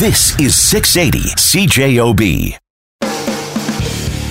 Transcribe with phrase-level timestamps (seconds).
[0.00, 2.58] This is 680 CJOB.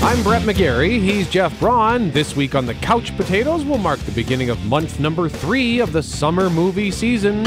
[0.04, 1.00] I'm Brett McGarry.
[1.00, 2.12] He's Jeff Braun.
[2.12, 5.94] This week on the Couch Potatoes will mark the beginning of month number three of
[5.94, 7.44] the summer movie season.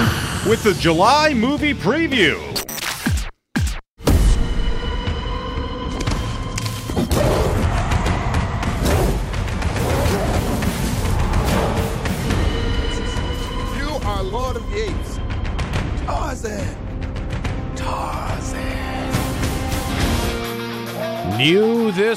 [0.49, 2.41] With the July movie preview.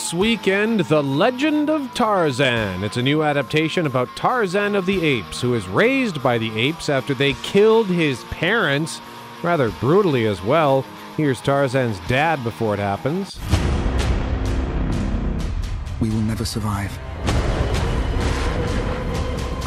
[0.09, 2.84] This weekend, The Legend of Tarzan.
[2.84, 6.90] It's a new adaptation about Tarzan of the Apes, who is raised by the apes
[6.90, 9.02] after they killed his parents,
[9.44, 10.84] rather brutally as well.
[11.16, 13.40] Here's Tarzan's dad before it happens.
[16.02, 16.98] We will never survive.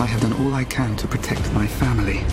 [0.01, 2.25] I have done all I can to protect my family.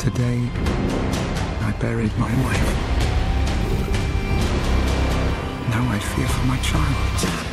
[0.00, 0.50] Today,
[1.60, 2.89] I buried my wife.
[5.70, 7.46] Now I fear for my child.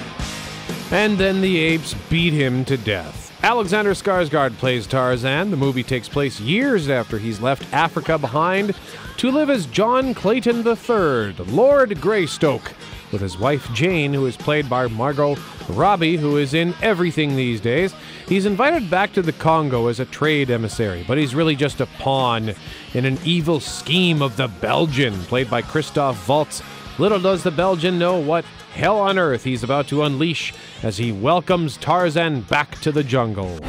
[0.92, 3.32] And then the apes beat him to death.
[3.44, 5.52] Alexander Skarsgård plays Tarzan.
[5.52, 8.76] The movie takes place years after he's left Africa behind
[9.18, 12.74] to live as John Clayton III, Lord Greystoke,
[13.12, 15.38] with his wife Jane, who is played by Margot
[15.70, 17.94] Robbie, who is in everything these days.
[18.28, 21.86] He's invited back to the Congo as a trade emissary, but he's really just a
[21.86, 22.56] pawn
[22.96, 26.64] in an evil scheme of the Belgian, played by Christoph Waltz.
[27.00, 31.12] Little does the Belgian know what hell on earth he's about to unleash as he
[31.12, 33.60] welcomes Tarzan back to the jungle.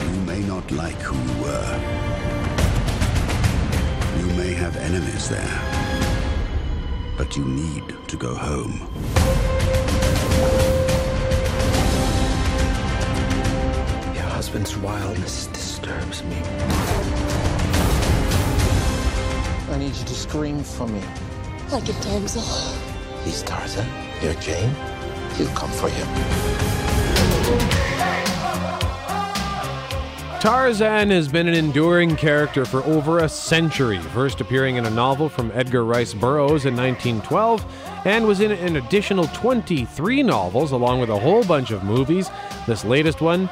[0.00, 1.80] You may not like who you were.
[4.20, 5.60] You may have enemies there.
[7.18, 8.88] But you need to go home.
[14.14, 17.51] Your husband's wildness disturbs me.
[19.70, 21.00] I need you to scream for me.
[21.70, 22.42] Like a damsel.
[23.24, 23.86] He's Tarzan.
[24.20, 24.74] You're Jane.
[25.36, 26.04] He'll come for you.
[30.42, 35.28] Tarzan has been an enduring character for over a century, first appearing in a novel
[35.28, 37.64] from Edgar Rice Burroughs in 1912,
[38.04, 42.28] and was in an additional 23 novels, along with a whole bunch of movies.
[42.66, 43.48] This latest one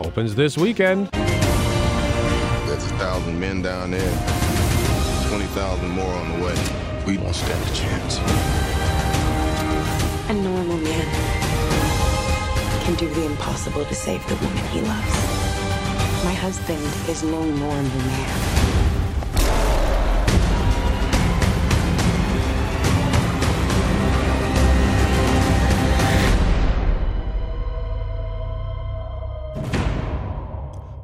[0.00, 1.08] opens this weekend.
[1.08, 4.29] There's a thousand men down there,
[5.52, 6.54] 20,000 more on the way.
[7.06, 8.18] We won't stand a chance.
[10.28, 11.06] A normal man
[12.84, 16.24] can do the impossible to save the woman he loves.
[16.24, 18.69] My husband is no normal man.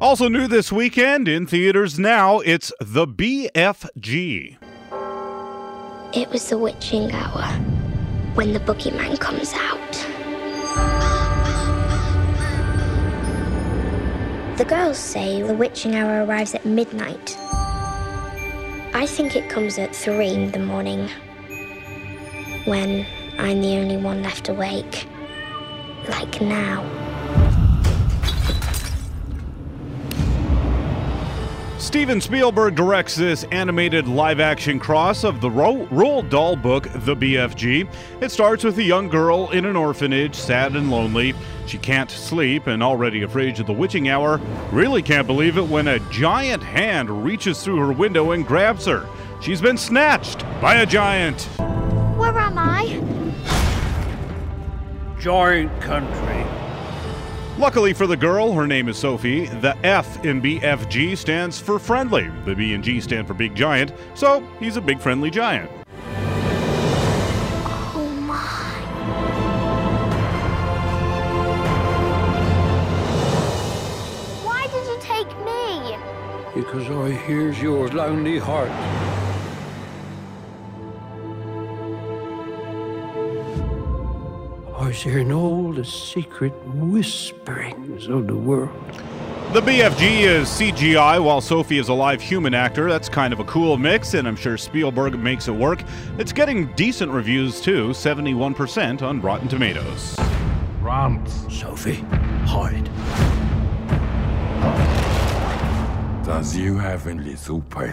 [0.07, 4.57] Also new this weekend in theaters now, it's The BFG.
[6.15, 7.43] It was the witching hour
[8.37, 9.93] when the boogeyman comes out.
[14.57, 17.37] The girls say the witching hour arrives at midnight.
[18.95, 21.09] I think it comes at three in the morning
[22.65, 23.05] when
[23.41, 25.05] I'm the only one left awake.
[26.09, 27.16] Like now.
[31.79, 37.15] Steven Spielberg directs this animated live action cross of the Ro- Roald Dahl book, The
[37.15, 37.87] BFG.
[38.23, 41.35] It starts with a young girl in an orphanage, sad and lonely.
[41.67, 44.41] She can't sleep and already afraid of the witching hour.
[44.73, 49.07] Really can't believe it when a giant hand reaches through her window and grabs her.
[49.43, 51.43] She's been snatched by a giant.
[52.17, 52.87] Where am I?
[55.21, 56.56] Giant country.
[57.59, 59.47] Luckily for the girl, her name is Sophie.
[59.47, 62.29] The F in BFG stands for friendly.
[62.45, 65.71] The B and G stand for big giant, so he's a big friendly giant.
[67.95, 68.37] Oh my.
[74.45, 75.97] Why did you take me?
[76.55, 78.71] Because I hears your lonely heart.
[84.97, 88.73] I was hearing all the secret whisperings of the world.
[89.53, 92.89] The BFG is CGI while Sophie is a live human actor.
[92.89, 95.83] That's kind of a cool mix, and I'm sure Spielberg makes it work.
[96.17, 100.17] It's getting decent reviews too 71% on Rotten Tomatoes.
[100.81, 102.03] Run, Sophie,
[102.47, 102.87] hide.
[106.25, 107.93] Does you have any super?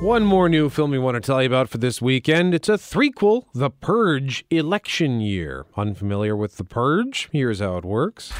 [0.00, 2.54] One more new film we want to tell you about for this weekend.
[2.54, 5.66] It's a threequel, The Purge Election Year.
[5.76, 7.28] Unfamiliar with The Purge?
[7.32, 8.32] Here's how it works.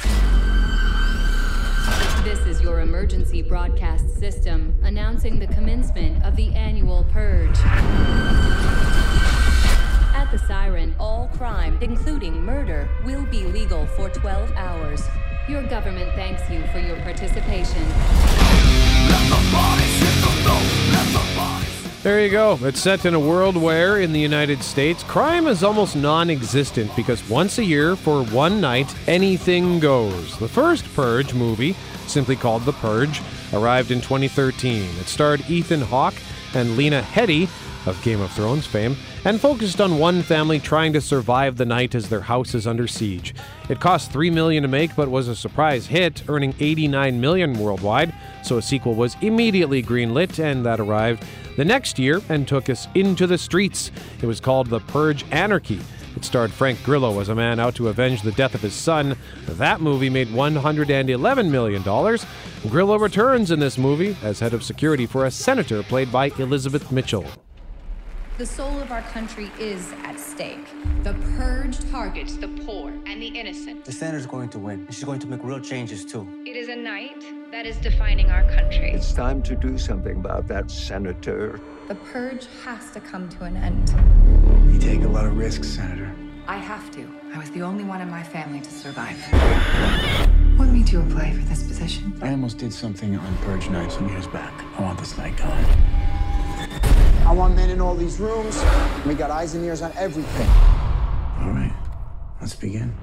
[2.23, 7.55] This is your emergency broadcast system announcing the commencement of the annual purge.
[10.15, 15.03] At the siren, all crime, including murder, will be legal for 12 hours.
[15.51, 17.83] Your government thanks you for your participation.
[22.03, 22.57] There you go.
[22.61, 26.95] It's set in a world where, in the United States, crime is almost non existent
[26.95, 30.37] because once a year, for one night, anything goes.
[30.37, 31.73] The first Purge movie,
[32.07, 33.21] simply called The Purge,
[33.51, 34.83] arrived in 2013.
[35.01, 36.15] It starred Ethan Hawke
[36.53, 37.49] and Lena Headey
[37.85, 38.95] of Game of Thrones fame
[39.25, 42.87] and focused on one family trying to survive the night as their house is under
[42.87, 43.33] siege.
[43.69, 48.13] It cost 3 million to make but was a surprise hit, earning 89 million worldwide,
[48.43, 51.23] so a sequel was immediately greenlit and that arrived
[51.57, 53.91] the next year and took us into the streets.
[54.21, 55.79] It was called The Purge Anarchy.
[56.15, 59.15] It starred Frank Grillo as a man out to avenge the death of his son.
[59.47, 62.17] That movie made $111 million.
[62.69, 66.91] Grillo returns in this movie as head of security for a senator played by Elizabeth
[66.91, 67.25] Mitchell.
[68.41, 70.65] The soul of our country is at stake.
[71.03, 73.85] The purge targets the poor and the innocent.
[73.85, 76.27] The senator's going to win, and she's going to make real changes too.
[76.43, 78.93] It is a night that is defining our country.
[78.93, 81.61] It's time to do something about that, Senator.
[81.87, 83.93] The purge has to come to an end.
[84.73, 86.11] You take a lot of risks, Senator.
[86.47, 87.07] I have to.
[87.35, 89.17] I was the only one in my family to survive.
[90.57, 92.17] What made you apply for this position?
[92.23, 94.65] I almost did something on Purge Night some years back.
[94.79, 96.00] I want this night gone.
[97.25, 98.55] I want men in all these rooms.
[99.05, 100.49] We got eyes and ears on everything.
[101.39, 101.73] All right,
[102.39, 102.93] let's begin.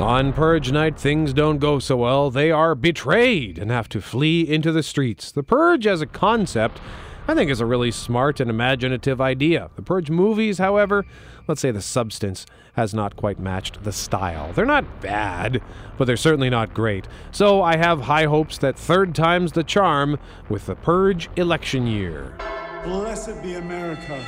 [0.00, 2.28] On Purge Night, things don't go so well.
[2.28, 5.30] They are betrayed and have to flee into the streets.
[5.30, 6.80] The Purge as a concept,
[7.26, 9.70] I think, is a really smart and imaginative idea.
[9.76, 11.06] The Purge movies, however,
[11.48, 12.44] let's say the substance
[12.74, 14.52] has not quite matched the style.
[14.52, 15.62] They're not bad,
[15.96, 17.08] but they're certainly not great.
[17.32, 20.18] So I have high hopes that third time's the charm
[20.50, 22.36] with the Purge election year.
[22.84, 24.22] Blessed be America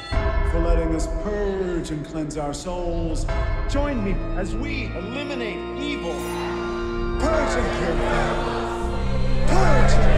[0.51, 3.27] for letting us purge and cleanse our souls.
[3.69, 6.15] Join me as we eliminate evil.
[7.21, 7.97] Purge and cure.
[9.47, 10.16] Purge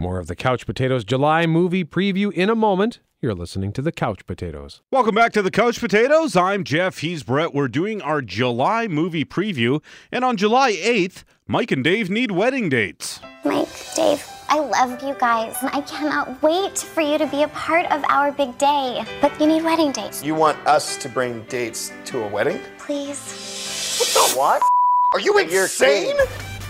[0.00, 3.00] More of the Couch Potatoes July movie preview in a moment.
[3.20, 4.80] You're listening to the Couch Potatoes.
[4.90, 6.34] Welcome back to the Couch Potatoes.
[6.34, 7.00] I'm Jeff.
[7.00, 7.52] He's Brett.
[7.52, 9.82] We're doing our July movie preview.
[10.10, 13.20] And on July 8th, Mike and Dave need wedding dates.
[13.44, 17.48] Mike, Dave, I love you guys, and I cannot wait for you to be a
[17.48, 19.04] part of our big day.
[19.20, 20.24] But you need wedding dates.
[20.24, 22.58] You want us to bring dates to a wedding?
[22.78, 23.98] Please.
[24.00, 24.62] What the what?
[25.12, 26.16] Are you insane?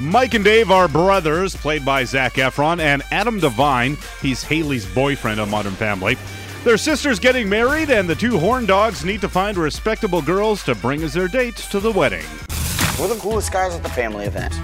[0.01, 3.99] Mike and Dave are brothers, played by Zac Efron, and Adam Devine.
[4.23, 6.17] He's Haley's boyfriend on Modern Family.
[6.65, 10.75] Their sister's getting married, and the two horn dogs need to find respectable girls to
[10.75, 12.25] bring as their dates to the wedding.
[12.99, 14.55] We're the coolest guys at the family event.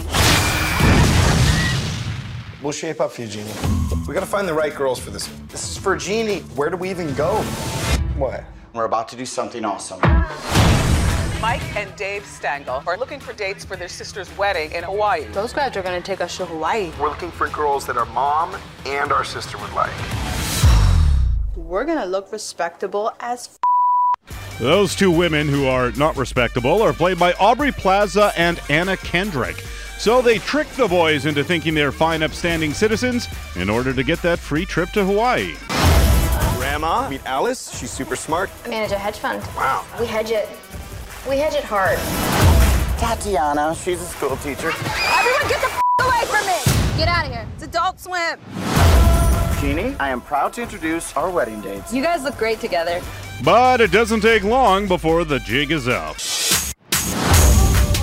[2.63, 3.53] We'll shape up for you, Jeannie.
[4.09, 5.29] We gotta find the right girls for this.
[5.49, 6.41] This is for Jeannie.
[6.55, 7.43] Where do we even go?
[8.17, 8.43] What?
[8.73, 10.01] We're about to do something awesome.
[11.47, 15.27] Mike and Dave Stangle are looking for dates for their sister's wedding in Hawaii.
[15.27, 16.91] Those guys are gonna take us to Hawaii.
[16.99, 19.93] We're looking for girls that our mom and our sister would like.
[21.55, 23.61] We're gonna look respectable as
[24.59, 29.63] Those two women who are not respectable are played by Aubrey Plaza and Anna Kendrick.
[29.99, 34.21] So they trick the boys into thinking they're fine, upstanding citizens in order to get
[34.23, 35.55] that free trip to Hawaii.
[36.57, 37.79] Grandma, meet Alice.
[37.79, 38.51] She's super smart.
[38.65, 39.41] I manage a hedge fund.
[39.55, 39.85] Wow.
[40.01, 40.49] We hedge it.
[41.29, 41.99] We hedge it hard.
[43.01, 44.71] Tatiana, she's a school teacher.
[44.71, 46.97] Everyone get the f- away from me!
[46.97, 47.47] Get out of here.
[47.55, 48.39] It's Adult Swim.
[49.61, 51.93] Jeannie, I am proud to introduce our wedding dates.
[51.93, 53.03] You guys look great together.
[53.45, 56.15] But it doesn't take long before the jig is up.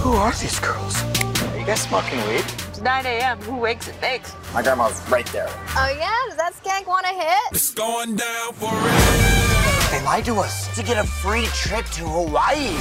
[0.02, 1.02] Who are these girls?
[1.44, 2.44] Are you guys smoking weed?
[2.68, 3.40] It's 9 a.m.
[3.44, 4.34] Who wakes and bakes?
[4.54, 5.48] My grandma's right there.
[5.50, 6.14] Oh, yeah?
[6.28, 7.40] Does that skank want to hit?
[7.54, 9.53] It's going down for it.
[9.94, 12.76] They lied to us to get a free trip to Hawaii.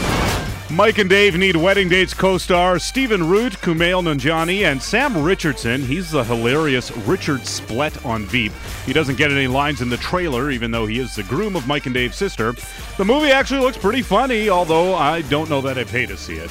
[0.75, 5.83] Mike and Dave need wedding dates co-star Stephen Root, Kumail Nanjiani, and Sam Richardson.
[5.83, 8.51] He's the hilarious Richard Splett on Veep.
[8.87, 11.67] He doesn't get any lines in the trailer, even though he is the groom of
[11.67, 12.55] Mike and Dave's sister.
[12.97, 16.37] The movie actually looks pretty funny, although I don't know that I'd pay to see
[16.37, 16.51] it.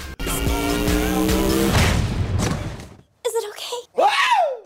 [3.26, 4.06] Is it okay?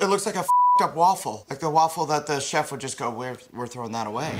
[0.01, 0.43] It looks like a
[0.81, 4.07] up waffle, like the waffle that the chef would just go, "We're we're throwing that
[4.07, 4.33] away."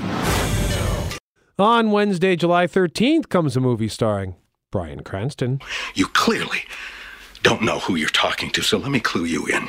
[1.58, 4.36] On Wednesday, July 13th, comes a movie starring
[4.70, 5.62] Bryan Cranston.
[5.94, 6.64] You clearly
[7.42, 9.68] don't know who you're talking to, so let me clue you in.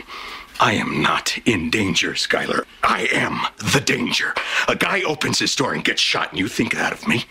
[0.59, 2.65] I am not in danger, Skyler.
[2.83, 3.39] I am
[3.71, 4.33] the danger.
[4.67, 7.23] A guy opens his door and gets shot, and you think that of me?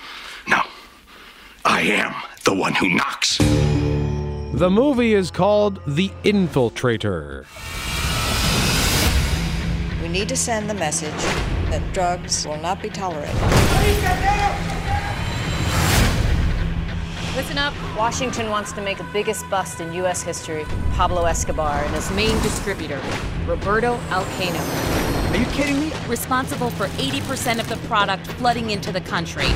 [0.49, 0.63] No.
[1.67, 3.37] I am the one who knocks.
[3.37, 7.45] The movie is called The Infiltrator.
[10.01, 13.35] We need to send the message that drugs will not be tolerated.
[17.37, 17.75] Listen up.
[17.99, 20.23] Washington wants to make the biggest bust in U.S.
[20.23, 20.65] history.
[20.93, 23.01] Pablo Escobar and his main distributor,
[23.47, 25.33] Roberto Alcaino.
[25.33, 25.93] Are you kidding me?
[26.09, 29.49] Responsible for 80% of the product flooding into the country.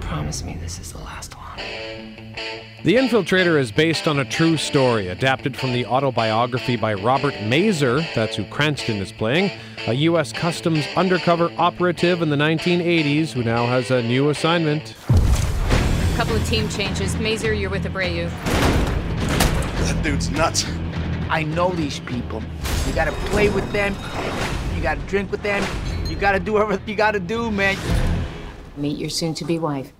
[0.00, 1.45] Promise me this is the last one.
[2.86, 8.02] The Infiltrator is based on a true story, adapted from the autobiography by Robert Mazur,
[8.14, 9.50] that's who Cranston is playing,
[9.88, 10.32] a U.S.
[10.32, 14.94] Customs undercover operative in the 1980s who now has a new assignment.
[15.08, 17.16] A couple of team changes.
[17.16, 18.30] Mazer, you're with Abreu.
[19.86, 20.64] That dude's nuts.
[21.28, 22.40] I know these people.
[22.86, 23.96] You gotta play with them.
[24.76, 25.64] You gotta drink with them.
[26.08, 27.76] You gotta do whatever you gotta do, man.
[28.76, 29.92] Meet your soon-to-be wife.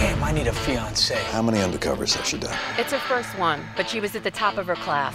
[0.00, 1.14] Damn, I need a fiance.
[1.24, 2.56] How many undercovers has she done?
[2.78, 5.14] It's her first one, but she was at the top of her class.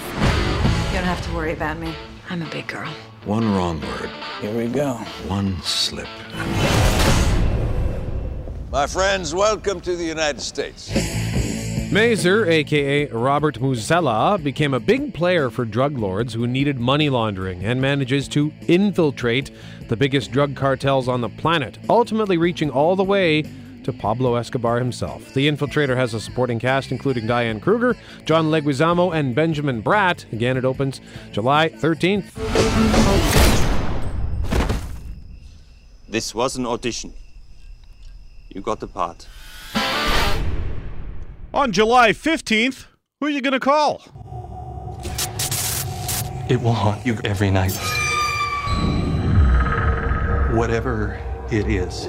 [0.92, 1.96] You don't have to worry about me.
[2.30, 2.88] I'm a big girl.
[3.24, 4.12] One wrong word,
[4.42, 4.94] Here we go.
[5.28, 6.08] one slip.
[8.72, 10.92] My friends, welcome to the United States.
[11.92, 17.66] Mazur, aka Robert Musella, became a big player for drug lords who needed money laundering
[17.66, 19.50] and manages to infiltrate
[19.88, 23.44] the biggest drug cartels on the planet, ultimately reaching all the way
[23.86, 25.34] to Pablo Escobar himself.
[25.34, 30.32] The Infiltrator has a supporting cast including Diane Kruger, John Leguizamo, and Benjamin Bratt.
[30.34, 31.00] Again, it opens
[31.32, 32.26] July 13th.
[36.10, 37.14] This was an audition.
[38.50, 39.28] You got the part.
[41.54, 42.88] On July 15th,
[43.20, 44.02] who are you going to call?
[46.50, 47.76] It will haunt you every night.
[50.56, 51.20] Whatever
[51.52, 52.08] it is,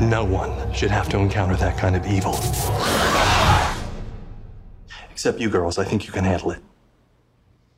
[0.00, 2.34] no one should have to encounter that kind of evil.
[5.10, 6.60] Except you girls, I think you can handle it.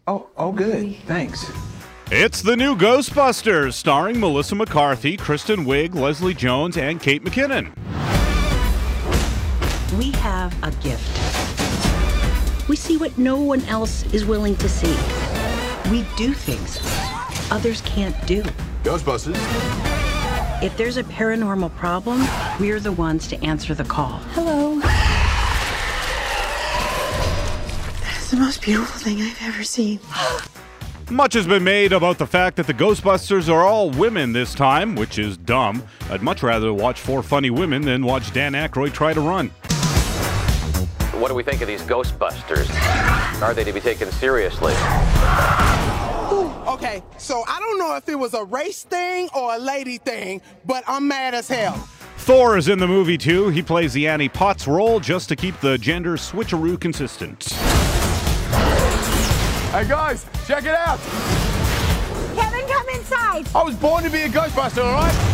[0.07, 0.97] Oh, oh, good.
[1.07, 1.51] Thanks.
[2.11, 7.73] It's the new Ghostbusters, starring Melissa McCarthy, Kristen Wiig, Leslie Jones, and Kate McKinnon.
[9.99, 11.09] We have a gift.
[12.69, 14.97] We see what no one else is willing to see.
[15.91, 16.79] We do things
[17.53, 18.43] others can't do.
[18.83, 20.02] Ghostbusters.
[20.63, 22.25] If there's a paranormal problem,
[22.61, 24.19] we're the ones to answer the call.
[24.31, 24.79] Hello.
[28.01, 29.99] That's the most beautiful thing I've ever seen.
[31.11, 34.95] Much has been made about the fact that the Ghostbusters are all women this time,
[34.95, 35.83] which is dumb.
[36.11, 39.49] I'd much rather watch four funny women than watch Dan Aykroyd try to run.
[41.19, 42.71] What do we think of these Ghostbusters?
[43.43, 44.75] Are they to be taken seriously?
[46.73, 50.41] Okay, so I don't know if it was a race thing or a lady thing,
[50.65, 51.75] but I'm mad as hell.
[52.17, 53.51] Thor is in the movie too.
[53.51, 57.45] He plays the Annie Potts role just to keep the gender switcheroo consistent.
[59.73, 60.99] Hey guys, check it out.
[62.35, 63.47] Kevin, come inside.
[63.55, 65.29] I was born to be a Ghostbuster, all right?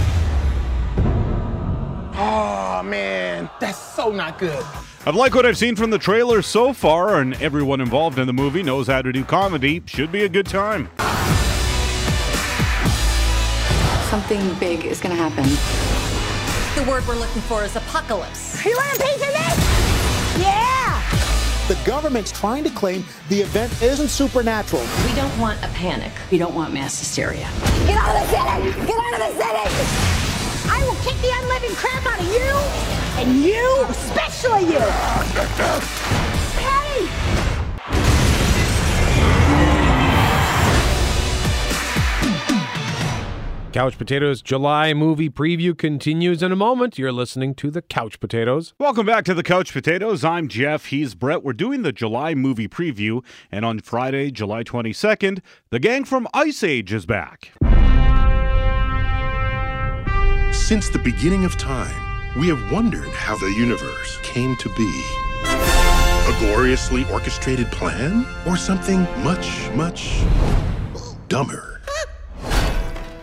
[2.17, 4.65] Oh man, that's so not good.
[5.09, 8.35] I've liked what I've seen from the trailer so far, and everyone involved in the
[8.35, 9.83] movie knows how to do comedy.
[9.87, 10.91] Should be a good time.
[14.11, 15.45] Something big is gonna happen.
[16.75, 18.63] The word we're looking for is apocalypse.
[18.67, 20.43] You want a piece of this?
[20.43, 21.03] Yeah.
[21.69, 24.83] The government's trying to claim the event isn't supernatural.
[25.07, 26.13] We don't want a panic.
[26.31, 27.49] We don't want mass hysteria.
[27.87, 28.87] Get out of the city.
[28.87, 30.69] Get out of the city.
[30.69, 34.79] I will kick the unliving crap out of you, and you, especially you.
[36.63, 37.09] Hey.
[43.73, 46.97] Couch Potatoes July movie preview continues in a moment.
[46.97, 48.75] You're listening to the Couch Potatoes.
[48.79, 50.25] Welcome back to the Couch Potatoes.
[50.25, 50.87] I'm Jeff.
[50.87, 51.43] He's Brett.
[51.43, 56.63] We're doing the July movie preview, and on Friday, July 22nd, the gang from Ice
[56.63, 57.51] Age is back.
[60.53, 65.03] Since the beginning of time, we have wondered how the universe came to be.
[65.45, 68.27] A gloriously orchestrated plan?
[68.47, 70.23] Or something much, much
[71.29, 71.78] dumber?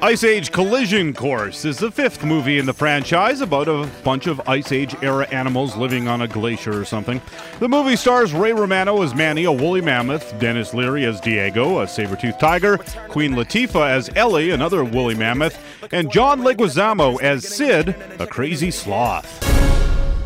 [0.05, 4.39] Ice Age Collision Course is the fifth movie in the franchise about a bunch of
[4.47, 7.19] Ice Age era animals living on a glacier or something.
[7.57, 11.87] The movie stars Ray Romano as Manny, a woolly mammoth, Denis Leary as Diego, a
[11.87, 12.77] saber-toothed tiger,
[13.09, 15.57] Queen Latifah as Ellie, another woolly mammoth,
[15.91, 19.41] and John Leguizamo as Sid, a crazy sloth.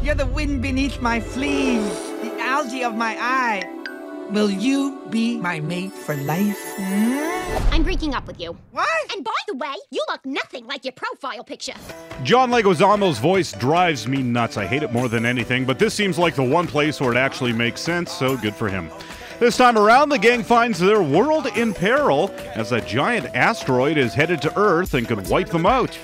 [0.03, 1.89] You're the wind beneath my fleas,
[2.21, 3.78] the algae of my eye.
[4.31, 6.75] Will you be my mate for life?
[7.71, 8.55] I'm breaking up with you.
[8.71, 8.87] What?
[9.11, 11.73] And by the way, you look nothing like your profile picture.
[12.21, 14.55] John Leguizamo's voice drives me nuts.
[14.55, 17.17] I hate it more than anything, but this seems like the one place where it
[17.17, 18.91] actually makes sense, so good for him.
[19.39, 24.13] This time around, the gang finds their world in peril as a giant asteroid is
[24.13, 25.97] headed to Earth and could wipe them out.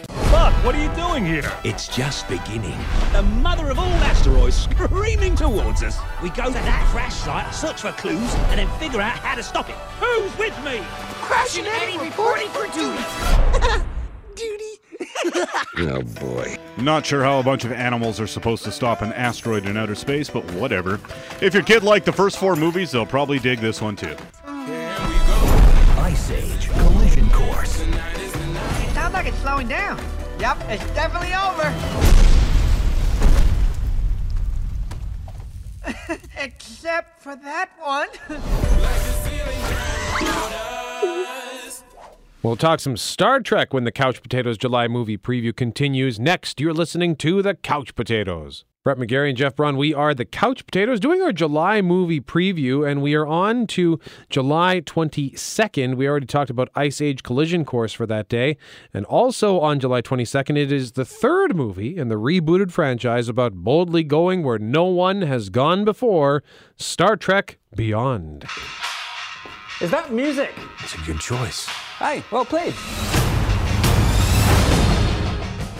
[0.65, 1.51] Buck, what are you doing here?
[1.63, 2.77] It's just beginning.
[3.11, 5.99] The mother of all asteroids screaming towards us.
[6.23, 9.43] We go to that crash site, search for clues, and then figure out how to
[9.43, 9.75] stop it.
[9.99, 10.81] Who's with me?
[11.21, 13.85] Crash and Eddie reporting for duty.
[15.77, 16.57] Oh boy.
[16.77, 19.95] Not sure how a bunch of animals are supposed to stop an asteroid in outer
[19.95, 20.99] space, but whatever.
[21.41, 24.15] If your kid liked the first four movies, they'll probably dig this one too.
[24.47, 27.81] Ice Age collision course.
[27.81, 29.99] It sounds like it's slowing down.
[30.45, 31.73] Yep, it's definitely over.
[36.37, 38.09] Except for that one.
[42.43, 46.19] We'll talk some Star Trek when the Couch Potatoes July movie preview continues.
[46.19, 48.65] Next, you're listening to the Couch Potatoes.
[48.85, 52.87] Brett McGarry and Jeff Braun, we are the Couch Potatoes doing our July movie preview,
[52.87, 53.99] and we are on to
[54.29, 55.95] July 22nd.
[55.95, 58.57] We already talked about Ice Age Collision Course for that day.
[58.93, 63.55] And also on July 22nd, it is the third movie in the rebooted franchise about
[63.55, 66.43] boldly going where no one has gone before
[66.75, 68.45] Star Trek Beyond.
[69.81, 70.53] Is that music?
[70.81, 71.65] It's a good choice.
[71.97, 72.75] Hey, well played.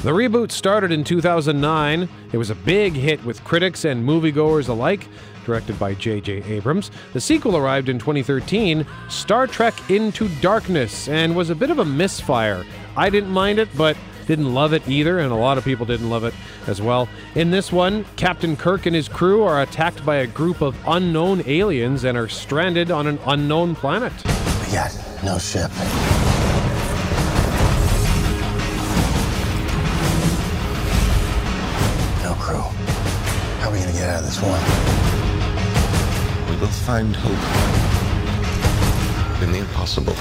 [0.06, 2.08] The reboot started in 2009.
[2.32, 5.08] It was a big hit with critics and moviegoers alike.
[5.48, 6.44] Directed by J.J.
[6.44, 6.92] Abrams.
[7.14, 11.86] The sequel arrived in 2013, Star Trek Into Darkness, and was a bit of a
[11.86, 12.64] misfire.
[12.96, 13.98] I didn't mind it, but
[14.28, 16.36] didn't love it either, and a lot of people didn't love it
[16.68, 17.10] as well.
[17.34, 21.42] In this one, Captain Kirk and his crew are attacked by a group of unknown
[21.48, 24.14] aliens and are stranded on an unknown planet.
[24.72, 25.72] Yet, no ship.
[34.22, 34.62] This one?
[36.50, 37.32] We will find hope
[39.44, 40.16] in the impossible.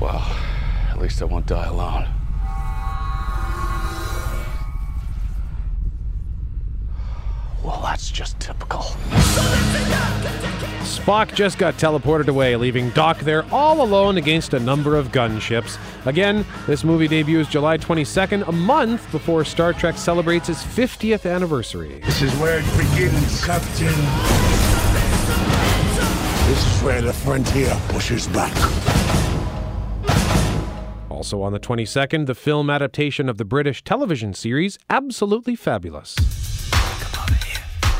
[0.00, 0.22] Well,
[0.90, 2.06] at least I won't die alone.
[7.62, 8.84] Well, that's just typical.
[11.10, 15.78] Spock just got teleported away, leaving Doc there all alone against a number of gunships.
[16.06, 22.00] Again, this movie debuts July 22nd, a month before Star Trek celebrates its 50th anniversary.
[22.04, 23.86] This is where it begins, Captain.
[26.48, 28.54] This is where the frontier pushes back.
[31.08, 36.49] Also on the 22nd, the film adaptation of the British television series Absolutely Fabulous.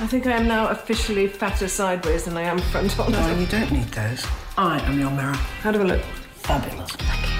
[0.00, 3.04] I think I am now officially fatter sideways than I am frontal.
[3.10, 4.26] Well, you don't need those.
[4.56, 5.34] I am your mirror.
[5.34, 6.02] How do I look?
[6.36, 6.90] Fabulous.
[6.92, 7.30] Thank you.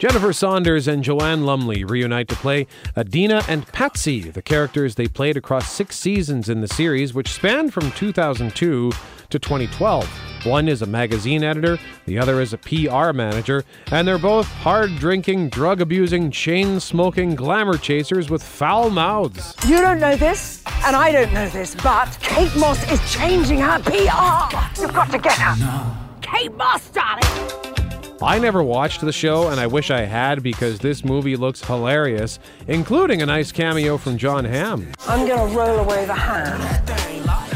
[0.00, 2.66] Jennifer Saunders and Joanna Lumley reunite to play
[2.96, 7.72] Edina and Patsy, the characters they played across six seasons in the series, which spanned
[7.72, 8.90] from 2002
[9.30, 10.33] to 2012.
[10.44, 14.94] One is a magazine editor, the other is a PR manager, and they're both hard
[14.96, 19.56] drinking, drug abusing, chain smoking glamour chasers with foul mouths.
[19.66, 23.78] You don't know this, and I don't know this, but Kate Moss is changing her
[23.80, 24.80] PR.
[24.80, 25.56] You've got to get her.
[25.58, 25.96] No.
[26.20, 27.73] Kate Moss, darling.
[28.22, 32.38] I never watched the show, and I wish I had because this movie looks hilarious,
[32.68, 34.92] including a nice cameo from Jon Hamm.
[35.08, 36.60] I'm gonna roll away the ham.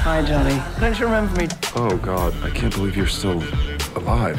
[0.01, 0.61] Hi, Johnny.
[0.81, 1.49] Don't you remember me?
[1.77, 3.42] Oh, God, I can't believe you're still
[3.94, 4.37] alive.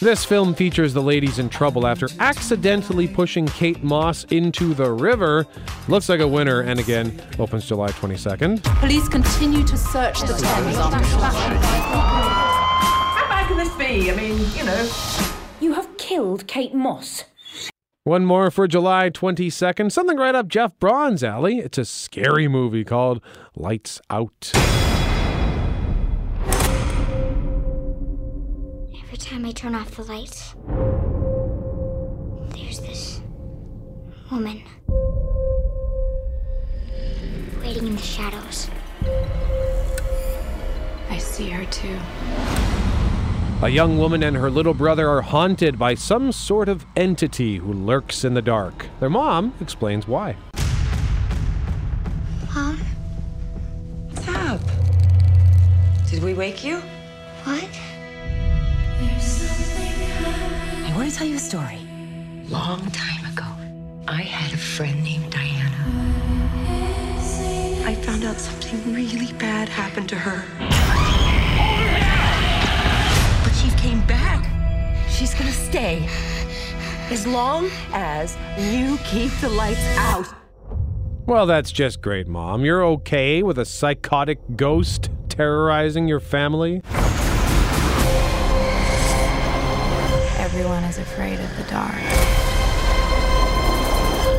[0.00, 5.46] This film features the ladies in trouble after accidentally pushing Kate Moss into the river.
[5.88, 8.62] Looks like a winner, and again, opens July 22nd.
[8.80, 10.76] Police continue to search the Thames
[13.86, 14.10] be?
[14.10, 14.90] I mean, you know.
[15.60, 17.24] You have killed Kate Moss.
[18.04, 19.90] One more for July 22nd.
[19.90, 21.58] Something right up Jeff Braun's alley.
[21.58, 23.20] It's a scary movie called
[23.56, 24.52] Lights Out.
[29.02, 30.54] Every time I turn off the lights,
[32.54, 33.20] there's this
[34.30, 34.62] woman
[37.60, 38.68] waiting in the shadows.
[41.10, 41.98] I see her too.
[43.62, 47.72] A young woman and her little brother are haunted by some sort of entity who
[47.72, 48.86] lurks in the dark.
[49.00, 50.36] Their mom explains why.
[52.54, 52.78] Mom?
[54.10, 54.60] What's up?
[56.10, 56.82] Did we wake you?
[57.44, 57.66] What?
[60.84, 61.80] I want to tell you a story.
[62.48, 63.46] Long time ago,
[64.06, 65.82] I had a friend named Diana.
[67.86, 70.44] I found out something really bad happened to her.
[75.16, 76.06] She's gonna stay.
[77.10, 80.26] As long as you keep the lights out.
[81.24, 82.66] Well, that's just great, Mom.
[82.66, 86.82] You're okay with a psychotic ghost terrorizing your family?
[90.38, 91.94] Everyone is afraid of the dark.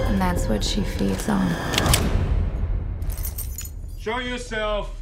[0.10, 1.50] And that's what she feeds on.
[3.98, 4.97] Show yourself.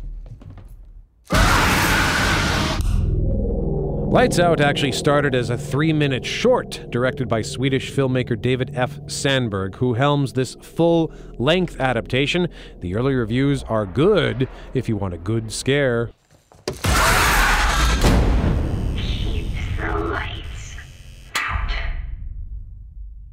[4.16, 8.98] Lights Out actually started as a three minute short directed by Swedish filmmaker David F.
[9.08, 12.48] Sandberg, who helms this full length adaptation.
[12.80, 16.12] The early reviews are good if you want a good scare.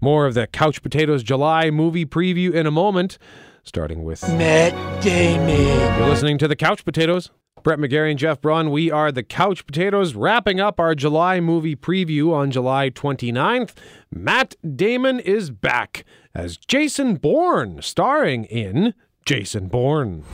[0.00, 3.18] More of the Couch Potatoes July movie preview in a moment,
[3.62, 6.00] starting with Matt Damon.
[6.00, 7.30] You're listening to the Couch Potatoes.
[7.62, 11.76] Brett McGarry and Jeff Braun, we are the Couch Potatoes, wrapping up our July movie
[11.76, 13.72] preview on July 29th.
[14.10, 18.94] Matt Damon is back as Jason Bourne, starring in
[19.24, 20.24] Jason Bourne.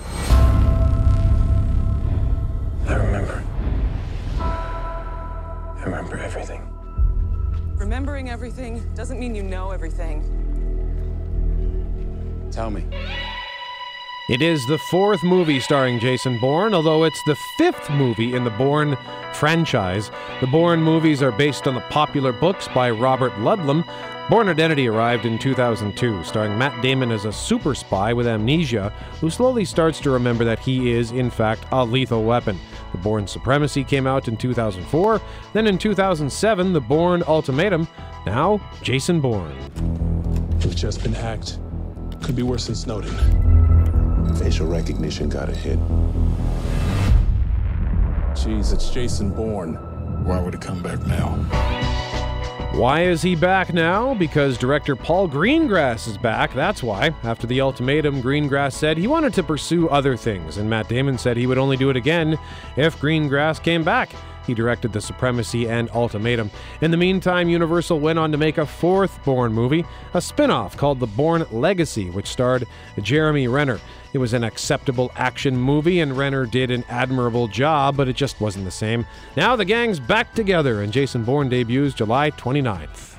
[2.87, 3.45] I remember.
[4.39, 6.67] I remember everything.
[7.77, 10.23] Remembering everything doesn't mean you know everything.
[12.51, 12.87] Tell me.
[14.29, 18.51] It is the fourth movie starring Jason Bourne, although it's the fifth movie in the
[18.51, 18.95] Bourne
[19.33, 20.11] franchise.
[20.43, 23.89] The Bourne movies are based on the popular books by Robert Ludlum.
[24.29, 28.91] Bourne Identity arrived in 2002, starring Matt Damon as a super spy with amnesia
[29.23, 32.59] who slowly starts to remember that he is, in fact, a lethal weapon.
[32.93, 35.23] The Bourne Supremacy came out in 2004.
[35.55, 37.89] Then in 2007, The Bourne Ultimatum.
[38.27, 39.57] Now, Jason Bourne.
[40.59, 41.59] We've just been hacked.
[42.23, 43.68] Could be worse than Snowden.
[44.37, 45.79] Facial recognition got a hit.
[48.35, 49.75] Jeez, it's Jason Bourne.
[50.25, 51.31] Why would he come back now?
[52.75, 54.15] Why is he back now?
[54.15, 56.55] Because director Paul Greengrass is back.
[56.55, 57.11] That's why.
[57.25, 61.37] After the ultimatum, Greengrass said he wanted to pursue other things, and Matt Damon said
[61.37, 62.39] he would only do it again
[62.77, 64.11] if Greengrass came back.
[64.49, 66.51] He directed The Supremacy and Ultimatum.
[66.81, 69.85] In the meantime, Universal went on to make a fourth Bourne movie,
[70.15, 72.67] a spin off called The Bourne Legacy, which starred
[73.03, 73.79] Jeremy Renner.
[74.15, 78.41] It was an acceptable action movie, and Renner did an admirable job, but it just
[78.41, 79.05] wasn't the same.
[79.37, 83.17] Now the gang's back together, and Jason Bourne debuts July 29th.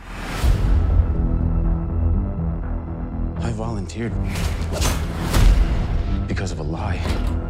[3.38, 4.14] I volunteered
[6.28, 7.49] because of a lie.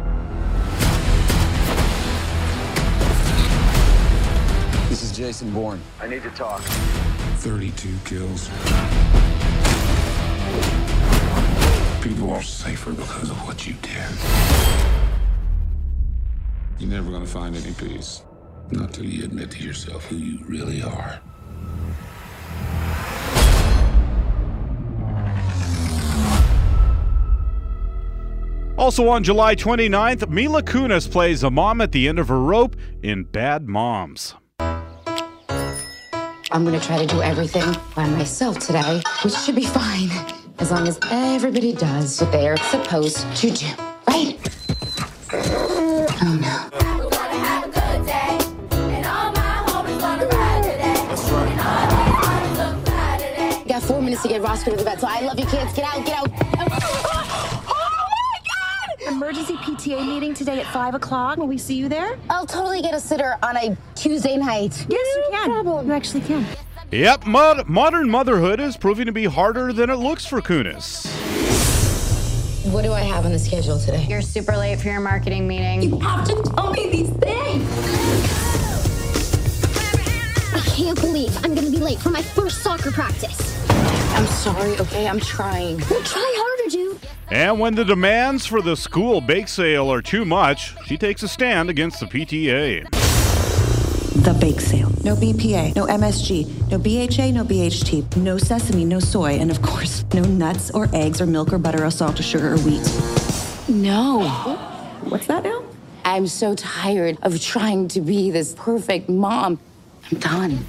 [5.20, 5.78] Jason Bourne.
[6.00, 6.62] I need to talk.
[6.62, 8.48] 32 kills.
[12.00, 14.10] People are safer because of what you did.
[16.78, 18.22] You're never gonna find any peace.
[18.70, 21.20] Not till you admit to yourself who you really are.
[28.78, 32.74] Also on July 29th, Mila Kunis plays a mom at the end of her rope
[33.02, 34.34] in Bad Moms.
[36.52, 40.10] I'm gonna try to do everything by myself today, which should be fine,
[40.58, 43.66] as long as everybody does what they are supposed to do,
[44.08, 44.36] right?
[45.32, 46.66] Oh no.
[53.68, 55.72] Got four minutes to get Roscoe to the vet, so I love you kids.
[55.72, 56.39] Get out, get out.
[59.30, 61.38] Emergency PTA meeting today at 5 o'clock.
[61.38, 62.18] Will we see you there?
[62.30, 64.84] I'll totally get a sitter on a Tuesday night.
[64.88, 65.50] Yes, you can.
[65.52, 65.86] Problem.
[65.86, 66.44] You actually can.
[66.90, 71.06] Yep, mod- modern motherhood is proving to be harder than it looks for Kunis.
[72.72, 74.04] What do I have on the schedule today?
[74.08, 75.82] You're super late for your marketing meeting.
[75.82, 77.70] You have to tell me these things.
[80.52, 83.56] I can't believe I'm gonna be late for my first soccer practice.
[84.16, 85.06] I'm sorry, okay?
[85.06, 85.78] I'm trying.
[85.88, 86.49] Well, try harder, dude.
[87.32, 91.28] And when the demands for the school bake sale are too much, she takes a
[91.28, 92.90] stand against the PTA.
[94.24, 94.90] The bake sale.
[95.04, 100.04] No BPA, no MSG, no BHA, no BHT, no sesame, no soy, and of course,
[100.12, 102.82] no nuts or eggs or milk or butter or salt or sugar or wheat.
[103.68, 104.28] No.
[105.04, 105.62] What's that now?
[106.04, 109.60] I'm so tired of trying to be this perfect mom.
[110.10, 110.66] I'm done.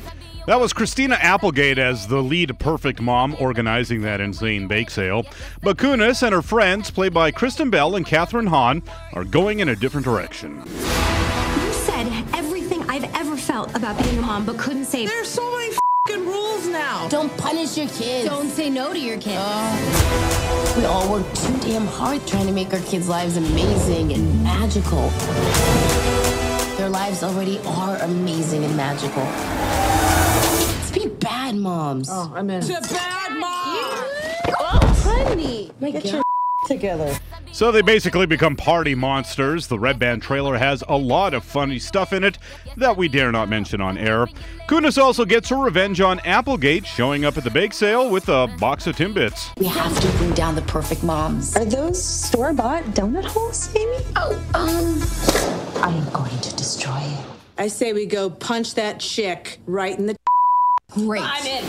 [0.47, 5.23] That was Christina Applegate as the lead perfect mom organizing that insane bake sale.
[5.62, 8.82] But Kunis and her friends, played by Kristen Bell and Kathryn Hahn,
[9.13, 10.63] are going in a different direction.
[10.65, 15.06] You said everything I've ever felt about being a mom, but couldn't say.
[15.06, 15.73] There's so many
[16.08, 17.04] fucking rules now.
[17.04, 17.08] now.
[17.10, 18.27] Don't punish your kids.
[18.27, 19.38] Don't say no to your kids.
[19.39, 20.73] Oh.
[20.75, 25.10] We all work too damn hard trying to make our kids' lives amazing and magical.
[26.77, 29.21] Their lives already are amazing and magical.
[31.01, 32.09] Let's be bad moms.
[32.11, 32.61] Oh, I'm in.
[32.61, 34.55] To bad moms!
[34.59, 35.71] Oh, honey.
[35.79, 36.13] My Get God.
[36.13, 36.23] your
[36.67, 37.17] together.
[37.51, 39.65] So they basically become party monsters.
[39.65, 42.37] The Red Band trailer has a lot of funny stuff in it
[42.77, 44.27] that we dare not mention on air.
[44.69, 48.47] Kunis also gets her revenge on Applegate, showing up at the bake sale with a
[48.59, 49.57] box of Timbits.
[49.57, 51.57] We have to bring down the perfect moms.
[51.57, 54.05] Are those store bought donut holes, Amy?
[54.15, 55.83] Oh, um.
[55.83, 57.17] I am going to destroy you.
[57.57, 60.15] I say we go punch that chick right in the.
[60.91, 61.23] Great.
[61.23, 61.67] I'm in.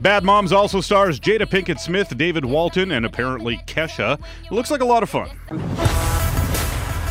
[0.00, 4.18] Bad Moms also stars Jada Pinkett Smith, David Walton, and apparently Kesha.
[4.44, 5.30] It looks like a lot of fun.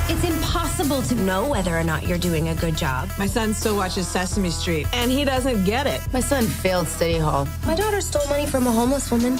[0.09, 3.09] It's impossible to know whether or not you're doing a good job.
[3.17, 6.01] My son still watches Sesame Street, and he doesn't get it.
[6.11, 7.47] My son failed City Hall.
[7.65, 9.39] My daughter stole money from a homeless woman.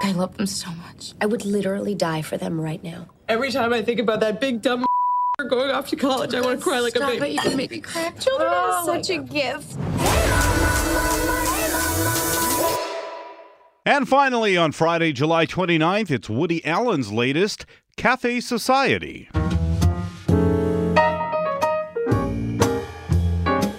[0.00, 1.14] I love them so much.
[1.20, 3.06] I would literally die for them right now.
[3.28, 4.86] Every time I think about that big dumb
[5.48, 7.34] going off to college, I want to cry like Stop a it, baby.
[7.34, 8.10] you can make me cry.
[8.20, 9.76] Children Oh, are such a gift.
[13.86, 17.66] And finally, on Friday, July 29th, it's Woody Allen's latest,
[17.98, 19.28] Cafe Society.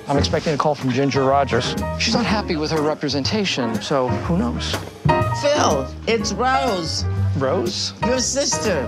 [0.08, 1.74] I'm expecting a call from Ginger Rogers.
[1.98, 4.76] She's not happy with her representation, so who knows?
[5.42, 7.04] Phil, it's Rose,
[7.38, 7.96] Rose?
[8.06, 8.88] your sister.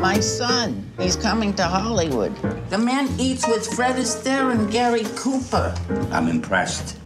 [0.00, 0.84] My son.
[0.98, 2.34] He's coming to Hollywood.
[2.68, 5.72] The man eats with Fred Astaire and Gary Cooper.
[6.10, 6.96] I'm impressed.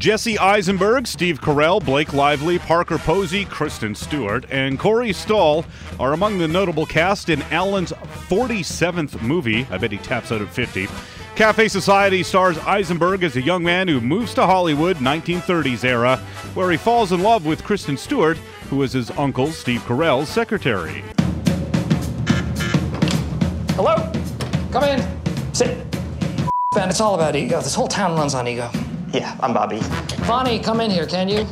[0.00, 5.66] Jesse Eisenberg, Steve Carell, Blake Lively, Parker Posey, Kristen Stewart, and Corey Stoll
[5.98, 9.66] are among the notable cast in Allen's 47th movie.
[9.70, 10.88] I bet he taps out at 50.
[11.36, 16.16] Cafe Society stars Eisenberg as a young man who moves to Hollywood, 1930s era,
[16.54, 18.38] where he falls in love with Kristen Stewart,
[18.70, 21.04] who is his uncle Steve Carell's secretary.
[23.74, 24.10] Hello?
[24.72, 25.54] Come in.
[25.54, 25.76] Sit.
[26.74, 27.60] Man, it's all about ego.
[27.60, 28.70] This whole town runs on ego.
[29.12, 29.80] Yeah, I'm Bobby.
[30.26, 31.44] Bonnie, come in here, can you?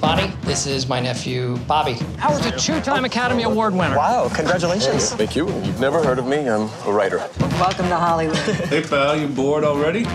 [0.00, 1.94] Bonnie, this is my nephew, Bobby.
[2.18, 3.96] Howard's a two-time Academy Award winner.
[3.96, 5.12] Wow, congratulations.
[5.14, 5.46] Thank you.
[5.48, 6.48] You've never heard of me.
[6.48, 7.18] I'm a writer.
[7.58, 8.36] Welcome to Hollywood.
[8.70, 10.06] Hey, pal, you bored already?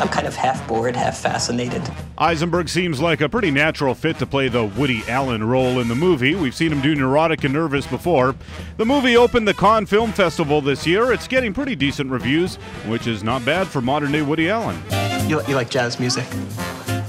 [0.00, 1.82] I'm kind of half bored, half fascinated.
[2.16, 5.94] Eisenberg seems like a pretty natural fit to play the Woody Allen role in the
[5.94, 6.34] movie.
[6.34, 8.34] We've seen him do Neurotic and Nervous before.
[8.76, 11.12] The movie opened the Cannes Film Festival this year.
[11.12, 12.56] It's getting pretty decent reviews,
[12.86, 14.80] which is not bad for modern day Woody Allen.
[15.28, 16.24] You, you like jazz music?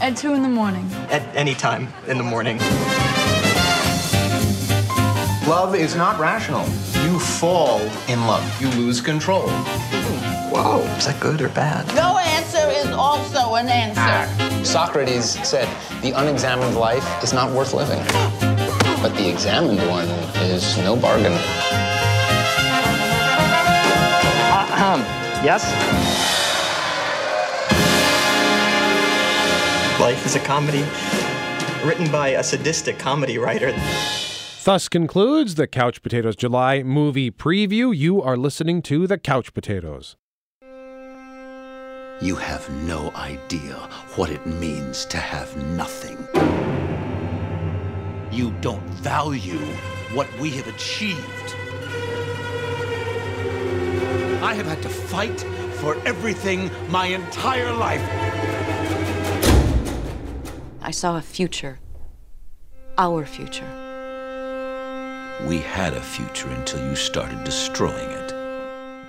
[0.02, 0.92] At two in the morning.
[1.10, 2.58] At any time in the morning.
[5.48, 6.66] Love is not rational.
[7.06, 7.80] You fall
[8.10, 8.44] in love.
[8.62, 9.48] You lose control.
[10.52, 11.88] Whoa, is that good or bad?
[11.96, 14.02] No answer is also an answer.
[14.02, 14.62] Ah.
[14.66, 15.70] Socrates said,
[16.02, 18.04] the unexamined life is not worth living.
[19.02, 20.10] But the examined one
[20.44, 21.32] is no bargain.
[24.52, 25.00] Uh, ahem.
[25.42, 26.29] yes?
[30.00, 30.86] Life is a comedy
[31.84, 33.74] written by a sadistic comedy writer.
[34.64, 37.94] Thus concludes the Couch Potatoes July movie preview.
[37.94, 40.16] You are listening to the Couch Potatoes.
[42.22, 43.76] You have no idea
[44.16, 46.18] what it means to have nothing.
[48.32, 49.60] You don't value
[50.14, 51.56] what we have achieved.
[54.42, 55.42] I have had to fight
[55.82, 58.29] for everything my entire life.
[60.90, 61.78] I saw a future.
[62.98, 63.70] Our future.
[65.48, 68.30] We had a future until you started destroying it.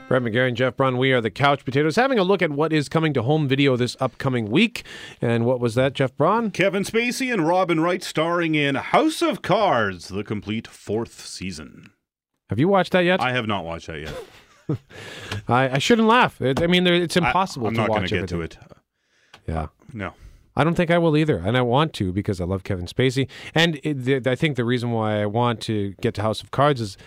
[0.07, 2.75] Brett McGarry and Jeff Braun, we are the Couch Potatoes, having a look at what
[2.75, 4.85] is coming to home video this upcoming week.
[5.23, 6.51] And what was that, Jeff Braun?
[6.51, 11.93] Kevin Spacey and Robin Wright starring in House of Cards, the complete fourth season.
[12.51, 13.23] Have you watched that yet?
[13.23, 14.79] I have not watched that yet.
[15.49, 16.43] I, I shouldn't laugh.
[16.43, 18.59] It, I mean, there- it's I- impossible I'm not gonna get to it.
[19.49, 19.69] Yeah.
[19.95, 20.13] No.
[20.61, 23.29] I don't think I will either, and I want to because I love Kevin Spacey.
[23.55, 26.51] And it, the, I think the reason why I want to get to House of
[26.51, 26.99] Cards is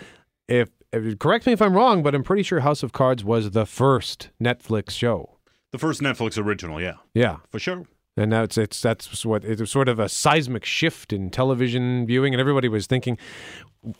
[0.47, 3.51] if, if correct me if I'm wrong, but I'm pretty sure House of Cards was
[3.51, 5.37] the first Netflix show.
[5.71, 6.95] The first Netflix original, yeah.
[7.13, 7.85] Yeah, For sure.
[8.17, 12.07] and now it's it's that's what it was sort of a seismic shift in television
[12.07, 13.19] viewing, and everybody was thinking,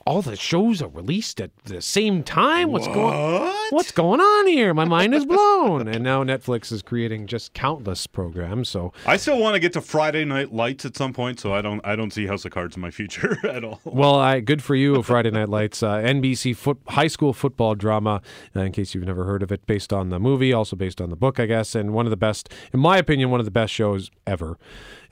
[0.06, 2.72] all the shows are released at the same time.
[2.72, 4.74] What's going What's going on here?
[4.74, 5.88] My mind is blown.
[5.88, 8.70] and now Netflix is creating just countless programs.
[8.70, 11.62] So I still want to get to Friday Night Lights at some point, so I
[11.62, 13.82] don't I don't see House of Cards in my future at all.
[13.84, 18.22] Well, I good for you, Friday Night Lights, uh, NBC foot, high school football drama.
[18.56, 21.10] Uh, in case you've never heard of it, based on the movie, also based on
[21.10, 23.52] the book, I guess, and one of the best, in my opinion, one of the
[23.52, 24.58] best shows ever.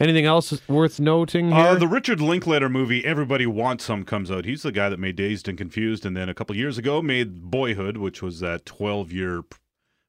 [0.02, 1.60] Anything else worth noting here?
[1.60, 4.46] Uh, the Richard Linklater movie Everybody Wants Some comes out.
[4.46, 7.52] He's the guy that made Dazed and Confused, and then a couple years ago made
[7.52, 9.44] Boyhood, which was that 12 year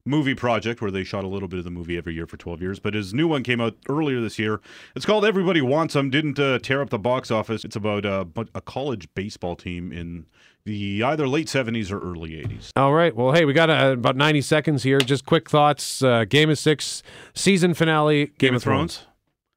[0.05, 2.59] movie project where they shot a little bit of the movie every year for 12
[2.59, 2.79] years.
[2.79, 4.61] But his new one came out earlier this year.
[4.95, 6.09] It's called Everybody Wants Some.
[6.09, 7.63] Didn't uh, tear up the box office.
[7.63, 8.25] It's about uh,
[8.55, 10.25] a college baseball team in
[10.65, 12.71] the either late 70s or early 80s.
[12.75, 13.15] All right.
[13.15, 14.99] Well, hey, we got uh, about 90 seconds here.
[14.99, 16.01] Just quick thoughts.
[16.01, 17.03] Uh, Game of Six
[17.35, 18.25] season finale.
[18.25, 18.97] Game, Game of of Thrones?
[18.97, 19.12] Thrones.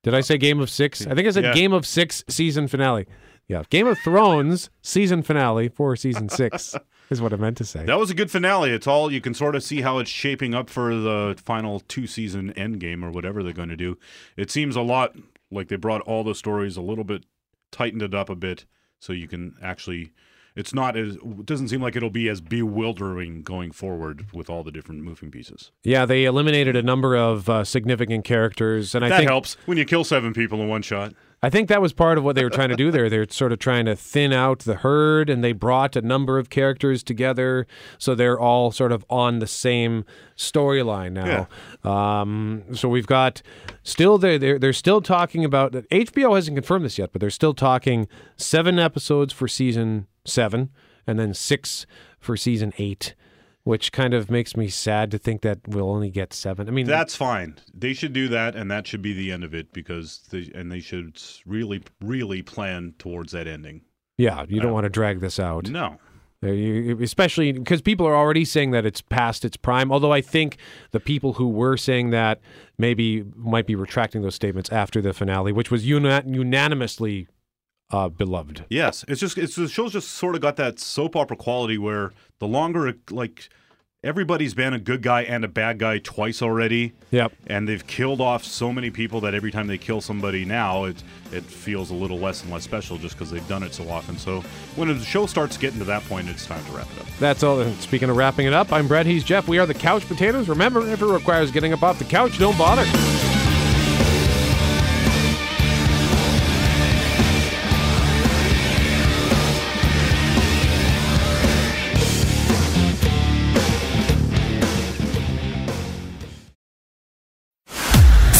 [0.06, 1.04] Did I say Game of Six?
[1.04, 1.52] I think I said Yeah.
[1.52, 3.06] Game of Six season finale.
[3.48, 6.76] Yeah, Game of Thrones season finale for season six
[7.10, 7.84] is what I meant to say.
[7.84, 8.70] That was a good finale.
[8.70, 12.06] It's all you can sort of see how it's shaping up for the final two
[12.06, 13.98] season end game or whatever they're going to do.
[14.36, 15.16] It seems a lot
[15.50, 17.24] like they brought all the stories a little bit,
[17.72, 18.64] tightened it up a bit,
[19.00, 20.12] so you can actually.
[20.56, 21.16] It's not as.
[21.16, 25.30] It doesn't seem like it'll be as bewildering going forward with all the different moving
[25.30, 25.70] pieces.
[25.84, 29.76] Yeah, they eliminated a number of uh, significant characters, and I that think helps when
[29.76, 31.12] you kill seven people in one shot.
[31.42, 33.10] I think that was part of what they were trying to do there.
[33.10, 36.48] They're sort of trying to thin out the herd, and they brought a number of
[36.48, 37.66] characters together,
[37.98, 40.04] so they're all sort of on the same
[40.36, 41.46] storyline now.
[41.88, 43.42] Um, so we've got
[43.82, 47.54] still they're, they're they're still talking about HBO hasn't confirmed this yet, but they're still
[47.54, 50.70] talking seven episodes for season seven,
[51.06, 51.86] and then six
[52.18, 53.14] for season eight.
[53.66, 56.68] Which kind of makes me sad to think that we'll only get seven.
[56.68, 57.56] I mean, That's fine.
[57.74, 60.70] They should do that, and that should be the end of it because they and
[60.70, 63.80] they should really, really plan towards that ending.
[64.18, 65.68] Yeah, you don't want to drag this out.
[65.68, 65.98] No.
[66.44, 69.90] Uh, you- Especially because people are already saying that it's past its prime.
[69.90, 70.58] Although I think
[70.92, 72.40] the people who were saying that
[72.78, 77.26] maybe might be retracting those statements after the finale, which was una- unanimously
[77.90, 78.64] uh, beloved.
[78.68, 82.12] Yes, it's just it's the show's just sort of got that soap opera quality where
[82.38, 83.48] the longer it, like
[84.04, 86.92] everybody's been a good guy and a bad guy twice already.
[87.10, 87.32] Yep.
[87.48, 91.02] And they've killed off so many people that every time they kill somebody now, it
[91.32, 94.16] it feels a little less and less special just because they've done it so often.
[94.16, 94.42] So
[94.76, 97.06] when the show starts getting to that point, it's time to wrap it up.
[97.18, 97.64] That's all.
[97.74, 99.06] Speaking of wrapping it up, I'm Brett.
[99.06, 99.48] He's Jeff.
[99.48, 100.48] We are the Couch Potatoes.
[100.48, 102.84] Remember, if it requires getting up off the couch, don't bother.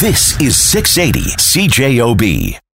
[0.07, 2.59] This is 680 CJOB.